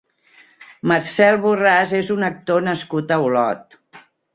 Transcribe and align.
Marcel 0.93 1.37
Borràs 1.45 1.95
és 2.01 2.11
un 2.19 2.29
actor 2.33 2.69
nascut 2.73 3.19
a 3.19 3.23
Olot. 3.31 3.83